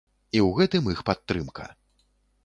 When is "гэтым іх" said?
0.59-1.03